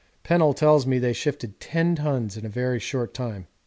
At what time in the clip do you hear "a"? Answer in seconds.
2.43-2.49